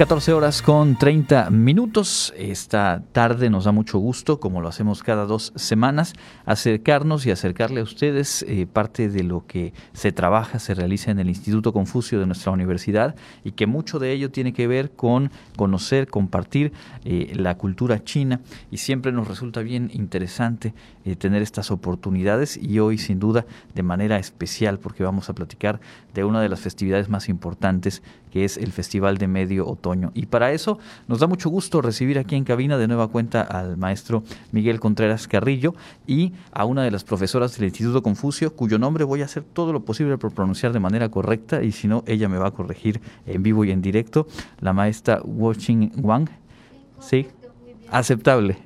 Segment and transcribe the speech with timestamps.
[0.00, 2.32] 14 horas con 30 minutos.
[2.38, 6.14] Esta tarde nos da mucho gusto, como lo hacemos cada dos semanas,
[6.46, 11.18] acercarnos y acercarle a ustedes eh, parte de lo que se trabaja, se realiza en
[11.18, 15.30] el Instituto Confucio de nuestra universidad y que mucho de ello tiene que ver con
[15.58, 16.72] conocer, compartir
[17.04, 18.40] eh, la cultura china
[18.70, 20.72] y siempre nos resulta bien interesante
[21.04, 23.44] eh, tener estas oportunidades y hoy sin duda
[23.74, 25.78] de manera especial porque vamos a platicar
[26.14, 29.89] de una de las festividades más importantes que es el Festival de Medio Otoño.
[30.14, 30.78] Y para eso
[31.08, 34.22] nos da mucho gusto recibir aquí en cabina de nueva cuenta al maestro
[34.52, 35.74] Miguel Contreras Carrillo
[36.06, 39.72] y a una de las profesoras del Instituto Confucio, cuyo nombre voy a hacer todo
[39.72, 43.00] lo posible por pronunciar de manera correcta y si no, ella me va a corregir
[43.26, 44.26] en vivo y en directo,
[44.60, 46.28] la maestra Watching Wang.
[47.00, 47.26] Sí,
[47.90, 48.58] aceptable.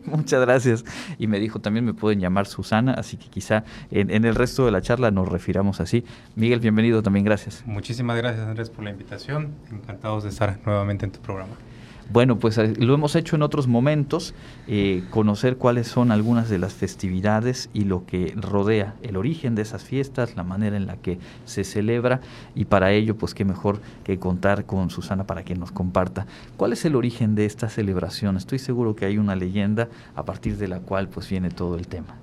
[0.04, 0.84] Muchas gracias.
[1.18, 4.64] Y me dijo también me pueden llamar Susana, así que quizá en, en, el resto
[4.64, 6.04] de la charla nos refiramos así.
[6.36, 7.62] Miguel, bienvenido también, gracias.
[7.66, 9.54] Muchísimas gracias Andrés por la invitación.
[9.70, 11.54] Encantados de estar nuevamente en tu programa.
[12.12, 14.34] Bueno, pues eh, lo hemos hecho en otros momentos,
[14.66, 19.62] eh, conocer cuáles son algunas de las festividades y lo que rodea el origen de
[19.62, 22.20] esas fiestas, la manera en la que se celebra
[22.56, 26.26] y para ello, pues qué mejor que contar con Susana para que nos comparta
[26.56, 28.36] cuál es el origen de esta celebración.
[28.36, 31.86] Estoy seguro que hay una leyenda a partir de la cual pues viene todo el
[31.86, 32.16] tema.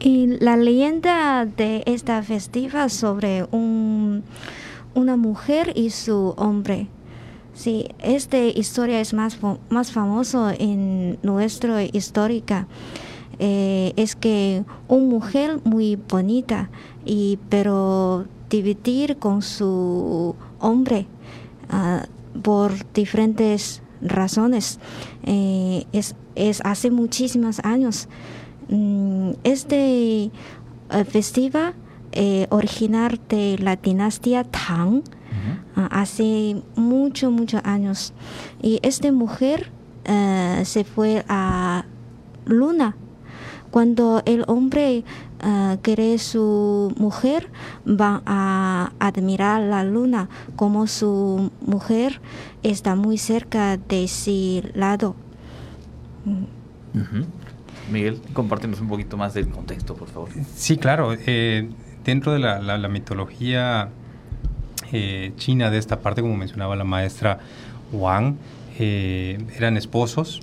[0.00, 4.24] Y la leyenda de esta festiva sobre un,
[4.94, 6.88] una mujer y su hombre
[7.58, 9.36] Sí, esta historia es más,
[9.68, 12.68] más famoso en nuestra histórica.
[13.40, 16.70] Eh, es que una mujer muy bonita,
[17.04, 21.08] y, pero dividir con su hombre
[21.72, 24.78] uh, por diferentes razones.
[25.24, 28.06] Eh, es, es, hace muchísimos años.
[28.68, 30.30] Mm, este
[30.94, 31.74] uh, festival
[32.12, 35.02] eh, originar de la dinastía Tang
[35.76, 38.12] uh, hace muchos, muchos años.
[38.62, 39.70] Y esta mujer
[40.08, 41.84] uh, se fue a
[42.46, 42.96] Luna.
[43.70, 45.04] Cuando el hombre
[45.44, 47.50] uh, quiere su mujer,
[47.86, 52.22] va a admirar la luna como su mujer
[52.62, 55.14] está muy cerca de ese lado.
[57.92, 60.30] Miguel, compártenos un poquito más del contexto, por favor.
[60.56, 61.12] Sí, claro.
[61.12, 61.68] Eh,
[62.04, 63.90] dentro de la, la, la mitología
[64.92, 67.40] eh, china de esta parte, como mencionaba la maestra
[67.92, 68.36] Wang,
[68.78, 70.40] eh, eran esposos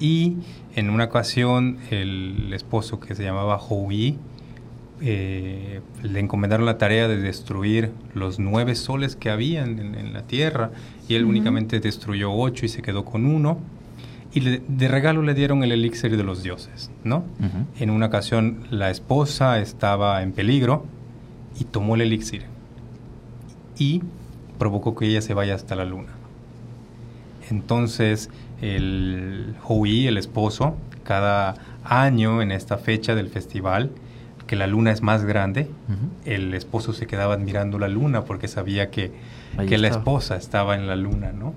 [0.00, 0.36] y
[0.74, 4.18] en una ocasión el esposo que se llamaba Hou Yi
[5.00, 10.72] eh, le encomendaron la tarea de destruir los nueve soles que había en, la tierra
[11.08, 13.58] y él únicamente destruyó ocho y se quedó con uno.
[14.34, 17.24] Y de regalo le dieron el elixir de los dioses, ¿no?
[17.78, 20.84] En una ocasión la esposa estaba en peligro
[21.58, 22.42] y tomó el elixir
[23.78, 24.02] y
[24.58, 26.12] provocó que ella se vaya hasta la luna.
[27.50, 28.28] Entonces,
[28.60, 33.90] el Hui, el esposo, cada año en esta fecha del festival,
[34.46, 35.70] que la luna es más grande,
[36.24, 39.12] el esposo se quedaba admirando la luna porque sabía que,
[39.68, 41.54] que la esposa estaba en la luna, ¿no?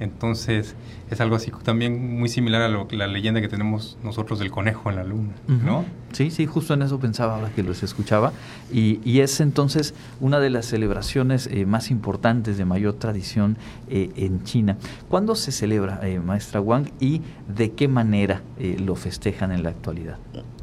[0.00, 0.74] Entonces
[1.10, 4.96] es algo así también muy similar a la leyenda que tenemos nosotros del conejo en
[4.96, 5.84] la luna, ¿no?
[6.12, 8.32] Sí, sí, justo en eso pensaba ahora que los escuchaba.
[8.72, 13.56] Y, y es entonces una de las celebraciones eh, más importantes de mayor tradición
[13.88, 14.76] eh, en China.
[15.08, 17.22] ¿Cuándo se celebra, eh, maestra Wang, y
[17.54, 20.18] de qué manera eh, lo festejan en la actualidad?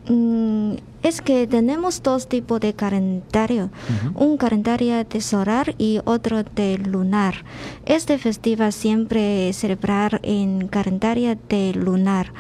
[0.07, 0.73] Mm,
[1.03, 3.69] es que tenemos dos tipos de calendario,
[4.15, 7.43] un calendario de solar y otro de lunar.
[7.85, 12.31] Este festival siempre celebrar en calendario de lunar.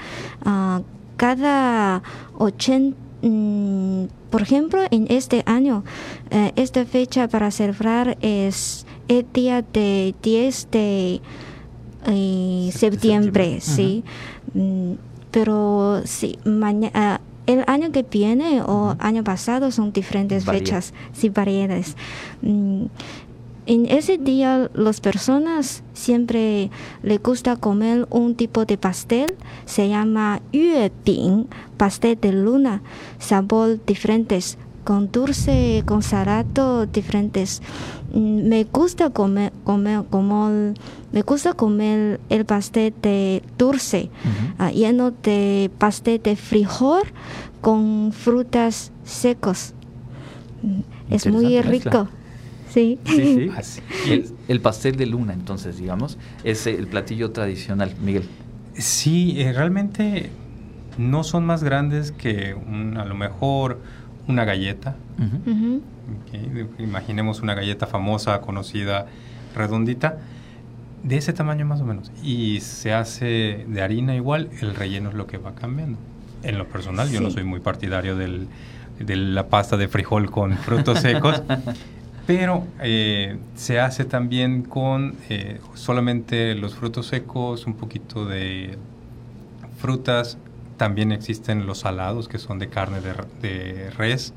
[0.45, 0.81] Uh,
[1.17, 2.03] cada
[2.37, 4.05] 80 mm,
[4.35, 5.85] por ejemplo, en este año,
[6.29, 11.21] eh, esta fecha para celebrar es el día de 10 de
[12.07, 14.03] eh, septiembre, sí.
[14.53, 14.95] Mm,
[15.31, 20.59] pero sí, mañana el año que viene o año pasado son diferentes Varía.
[20.59, 21.95] fechas, sí, variedades.
[22.41, 22.85] Mm,
[23.67, 26.69] en ese día las personas siempre
[27.01, 29.33] les gusta comer un tipo de pastel,
[29.65, 31.47] se llama yuebing,
[31.77, 32.83] pastel de luna,
[33.17, 37.63] sabor diferentes, con dulce, con salado diferentes.
[38.15, 40.49] Mm, me gusta comer, comer como
[41.11, 44.71] me gusta comer el pastel de dulce, uh -huh.
[44.71, 47.03] uh, lleno de pastel de frijol
[47.61, 49.73] con frutas secos.
[51.09, 52.07] Es muy rico.
[52.69, 52.99] Sí.
[53.05, 53.81] sí, sí.
[54.07, 58.23] Y el, el, pastel de luna, entonces, digamos, es el platillo tradicional, Miguel.
[58.77, 60.29] Sí, eh, realmente
[60.97, 63.79] no son más grandes que un, a lo mejor
[64.27, 64.95] una galleta.
[65.17, 65.81] Uh -huh.
[66.27, 66.67] okay.
[66.79, 69.07] Imaginemos una galleta famosa, conocida
[69.55, 70.17] redondita,
[71.03, 72.11] de ese tamaño más o menos.
[72.23, 75.99] Y se hace de harina igual, el relleno es lo que va cambiando.
[76.43, 78.47] En lo personal, yo no soy muy partidario del,
[78.99, 81.41] de la pasta de frijol con frutos secos,
[82.27, 88.77] pero eh, se hace también con eh, solamente los frutos secos, un poquito de
[89.77, 90.37] frutas,
[90.77, 94.33] también existen los salados que son de carne de, res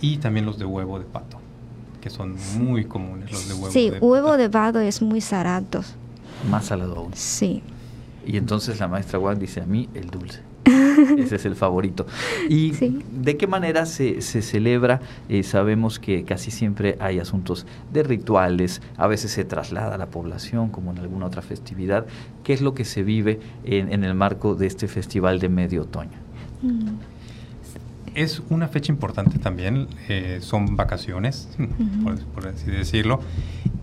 [0.00, 1.38] y también los de huevo de pato
[2.00, 5.82] que son muy comunes los de huevo sí huevo de pato es muy salado
[6.50, 7.12] más salado aún.
[7.14, 7.62] Sí.
[8.26, 10.40] Y entonces la maestra Wang dice a mí el dulce
[11.18, 12.06] Ese es el favorito.
[12.48, 15.00] ¿Y de qué manera se, se celebra?
[15.28, 20.06] Eh, sabemos que casi siempre hay asuntos de rituales, a veces se traslada a la
[20.06, 22.06] población como en alguna otra festividad.
[22.44, 26.18] ¿Qué es lo que se vive en, el marco de este festival de medio otoño?
[26.62, 26.96] Mm.
[28.14, 31.50] Es una fecha importante también, eh, son vacaciones,
[32.34, 33.20] por, así decirlo,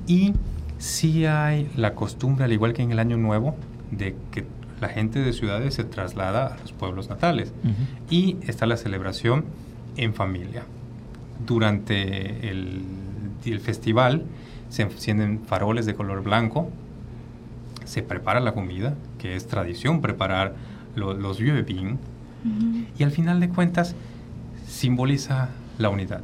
[0.08, 0.34] y
[0.80, 3.56] sí hay la costumbre, al igual que en el Año Nuevo,
[3.92, 4.44] de que
[4.82, 7.54] la gente de ciudades se traslada a los pueblos natales.
[8.10, 9.46] Y está la celebración
[9.98, 10.64] en familia.
[11.46, 12.84] Durante el,
[13.62, 14.24] festival
[14.70, 16.70] se encienden faroles de color blanco,
[17.86, 20.56] se prepara la comida, que es tradición preparar
[20.96, 22.00] los yuebin,
[22.98, 23.96] y al final de cuentas
[24.68, 26.22] simboliza la unidad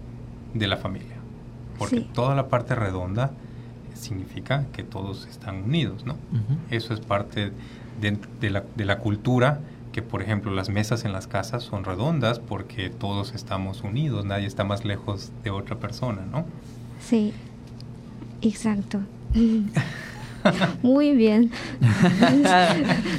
[0.53, 1.15] de la familia,
[1.77, 3.31] porque toda la parte redonda
[3.99, 6.15] significa que todos están unidos, ¿no?
[6.71, 7.51] Eso es parte
[8.01, 9.59] de, la, de la cultura
[9.91, 14.47] que, por ejemplo, las mesas en las casas son redondas porque todos estamos unidos, nadie
[14.47, 16.45] está más lejos de otra persona, ¿no?
[17.01, 17.33] Sí,
[18.41, 18.99] exacto.
[20.81, 21.51] Muy bien.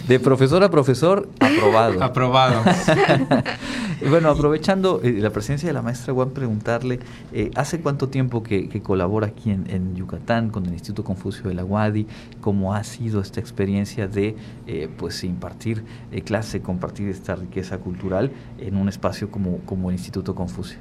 [0.08, 2.02] De profesor a profesor, aprobado.
[2.02, 2.62] Aprobado.
[4.08, 7.00] bueno, aprovechando eh, la presencia de la maestra Juan, preguntarle,
[7.32, 11.64] eh, ¿hace cuánto tiempo que, colabora aquí en, Yucatán con el Instituto Confucio de la
[11.64, 12.06] UADI?
[12.40, 14.36] ¿Cómo ha sido esta experiencia de
[14.66, 15.84] eh, pues impartir
[16.24, 20.78] clase, compartir esta riqueza cultural en un espacio como, como el Instituto Confucio?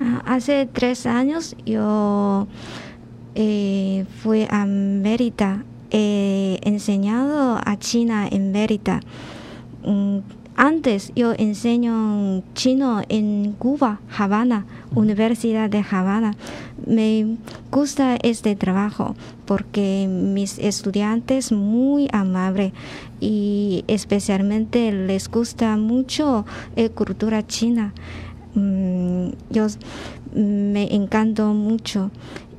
[0.00, 2.46] Ah, hace tres años yo
[4.22, 9.00] fui a Mérida he enseñado a China en Mérida.
[9.84, 10.18] Mm,
[10.58, 16.34] antes yo enseño chino en Cuba, Habana, Universidad de Habana.
[16.84, 17.36] Me
[17.70, 19.14] gusta este trabajo
[19.46, 22.72] porque mis estudiantes muy amables
[23.20, 26.44] y especialmente les gusta mucho
[26.74, 27.94] la cultura china.
[28.54, 29.68] Mm, yo
[30.34, 32.10] me encanto mucho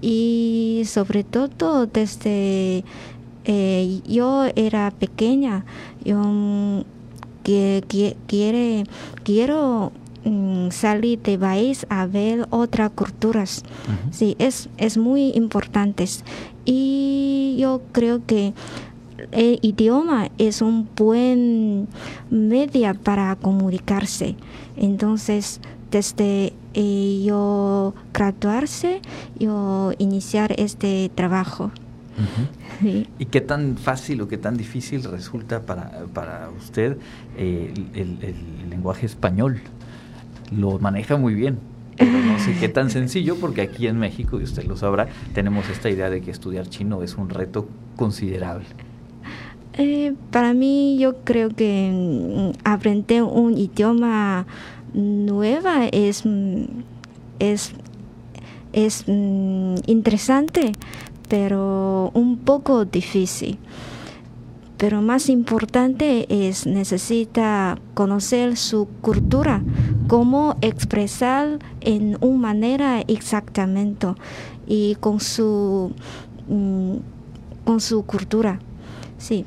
[0.02, 2.86] y sobre todo desde
[3.44, 5.66] eh, yo era pequeña,
[6.06, 6.86] yo
[7.88, 8.84] que, quiere,
[9.24, 9.92] quiero
[10.24, 13.64] mm, salir de país a ver otras culturas.
[14.12, 16.06] Sí, es, es muy importante.
[16.66, 18.54] Y yo creo que
[19.32, 21.88] el idioma es un buen
[22.30, 24.36] medio para comunicarse.
[24.78, 25.60] Entonces,
[25.92, 29.02] desde eh, yo graduarse,
[29.38, 31.72] yo iniciar este trabajo.
[32.82, 36.98] ¿Y qué tan fácil o qué tan difícil resulta para, para usted
[37.38, 39.62] eh, el, lenguaje español?
[40.56, 41.60] Lo maneja muy bien,
[41.98, 45.70] pero no sé qué tan sencillo, porque aquí en México, y usted lo sabrá, tenemos
[45.70, 48.66] esta idea de que estudiar chino es un reto considerable.
[49.74, 54.46] Eh, para mí, yo creo que mm, aprender un idioma
[54.94, 56.64] nueva es, mm,
[57.40, 57.74] es,
[58.74, 60.74] es mm, interesante,
[61.30, 63.58] pero un poco difícil.
[64.78, 69.62] Pero más importante es necesita conocer su cultura,
[70.08, 74.08] cómo expresar en una manera exactamente
[74.68, 75.92] y con su
[76.48, 76.96] mm,
[77.66, 78.60] con su cultura.
[79.18, 79.46] Sí.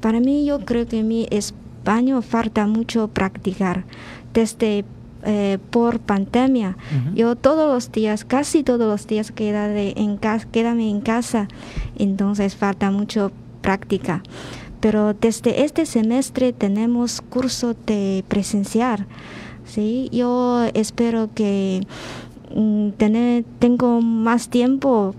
[0.00, 3.84] Para mí yo creo que mi español falta mucho practicar
[4.32, 4.84] desde
[5.24, 6.76] eh, por pandemia.
[7.14, 11.48] Yo todos los días, casi todos los días quedé en casa, quédame en casa,
[11.96, 14.22] entonces falta mucho práctica.
[14.80, 19.06] Pero desde este semestre tenemos curso de presencial.
[19.64, 20.10] ¿sí?
[20.12, 21.80] Yo espero que
[22.54, 25.14] mm, tener, tengo más tiempo,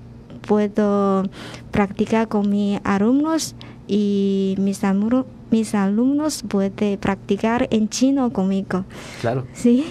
[0.48, 1.24] puedo
[1.72, 3.56] practicar con mis alumnos
[3.88, 8.84] y mis alumnos mis alumnos pueden practicar en chino conmigo.
[9.22, 9.48] Claro.
[9.54, 9.86] Sí.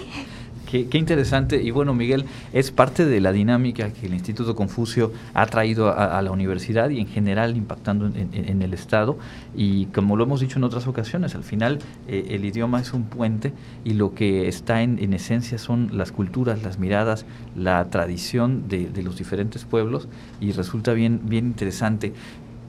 [0.91, 1.63] Qué, interesante.
[1.63, 6.21] Y bueno, Miguel, es parte de la dinámica que el Instituto Confucio ha traído a,
[6.21, 9.17] la universidad y en general impactando en, el Estado.
[9.55, 11.79] Y como lo hemos dicho en otras ocasiones, al final
[12.09, 13.53] eh, el idioma es un puente
[13.85, 19.17] y lo que está en, esencia son las culturas, las miradas, la tradición de, los
[19.17, 20.09] diferentes pueblos
[20.41, 22.13] y resulta bien, bien interesante.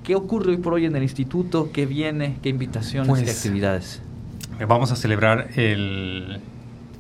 [0.06, 1.72] ¿Qué ocurre hoy por hoy en el instituto?
[1.74, 2.38] ¿Qué viene?
[2.44, 4.04] ¿Qué invitaciones y pues, actividades?
[4.68, 6.40] Vamos a celebrar el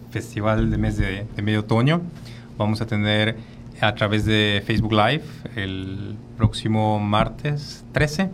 [0.09, 2.01] festival de mes de, medio otoño.
[2.57, 3.37] Vamos a tener
[3.79, 5.21] a través de Facebook Live
[5.55, 8.31] el próximo martes 13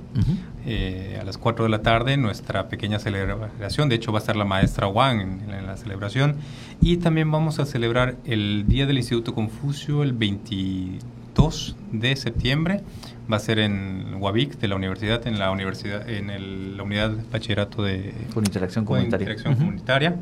[0.66, 3.90] eh, a las 4 de la tarde nuestra pequeña celebración.
[3.90, 6.38] De hecho va a estar la maestra Wang en, la celebración.
[6.80, 10.14] Y también vamos a celebrar el Día del Instituto Confucio el
[11.32, 12.82] 22 de septiembre.
[13.32, 17.24] Va a ser en Huavic de la universidad, en la universidad, en la unidad de
[17.32, 19.24] bachillerato de con interacción comunitaria.
[19.24, 20.16] interacción comunitaria.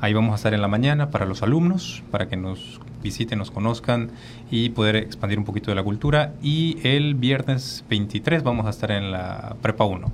[0.00, 3.50] Ahí vamos a estar en la mañana para los alumnos, para que nos visiten, nos
[3.50, 4.10] conozcan
[4.50, 6.34] y poder expandir un poquito de la cultura.
[6.42, 10.10] Y el viernes 23 vamos a estar en la Prepa 1.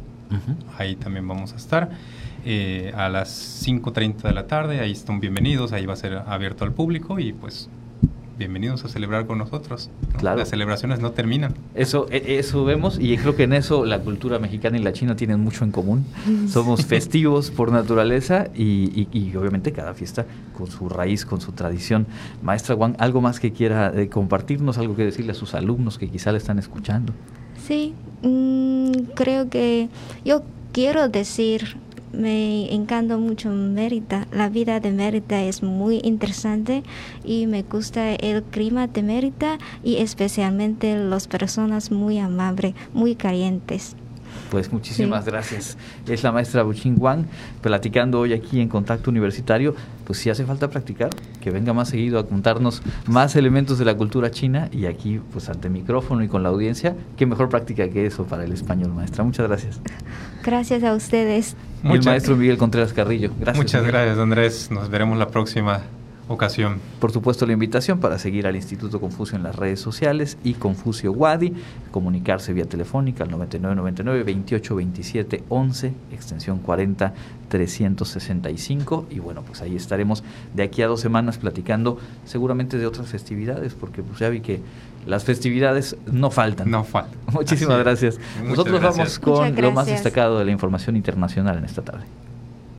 [0.78, 1.90] Ahí también vamos a estar.
[2.44, 6.64] Eh, a las 5.30 de la tarde, ahí están bienvenidos, ahí va a ser abierto
[6.64, 7.68] al público y pues
[8.38, 9.90] bienvenidos a celebrar con nosotros.
[10.18, 10.38] Claro.
[10.38, 11.54] Las celebraciones no terminan.
[11.74, 15.16] Eso, e, eso vemos y creo que en eso la cultura mexicana y la china
[15.16, 16.06] tienen mucho en común.
[16.48, 20.26] Somos festivos por naturaleza y, obviamente cada fiesta
[20.56, 22.06] con su raíz, con su tradición.
[22.42, 26.08] Maestra Juan, ¿algo más que quiera eh, compartirnos, algo que decirle a sus alumnos que
[26.08, 27.12] quizá le están escuchando?
[27.66, 29.88] Sí, mm, creo que
[30.24, 31.76] yo quiero decir
[32.16, 34.26] me encanta mucho Mérida.
[34.32, 36.82] La vida de Mérida es muy interesante
[37.24, 43.96] y me gusta el clima de Mérida y especialmente las personas muy amables, muy calientes.
[44.50, 45.76] Pues muchísimas gracias.
[46.06, 47.24] Es la maestra Buchin Wang
[47.60, 49.74] platicando hoy aquí en Contacto Universitario.
[50.04, 53.96] Pues si hace falta practicar, que venga más seguido a contarnos más elementos de la
[53.96, 58.06] cultura china y aquí pues ante micrófono y con la audiencia, qué mejor práctica que
[58.06, 59.24] eso para el español, maestra.
[59.24, 59.80] Muchas gracias.
[60.44, 61.56] Gracias a ustedes.
[61.90, 63.30] Y el maestro Miguel Contreras Carrillo.
[63.38, 63.56] Gracias.
[63.56, 64.70] Muchas gracias, Andrés.
[64.70, 65.82] Nos veremos la próxima
[66.28, 66.80] ocasión.
[67.00, 71.12] Por supuesto, la invitación para seguir al Instituto Confucio en las redes sociales y Confucio
[71.12, 71.52] Wadi,
[71.92, 77.14] comunicarse vía telefónica al 9999 2827 11, extensión 40
[77.48, 80.24] 365 y bueno, pues ahí estaremos
[80.54, 84.60] de aquí a dos semanas platicando seguramente de otras festividades, porque pues ya vi que
[85.06, 86.70] las festividades no faltan.
[86.70, 87.18] No faltan.
[87.32, 88.18] Muchísimas gracias.
[88.44, 92.04] Nosotros vamos con lo más destacado de la información internacional en esta tarde.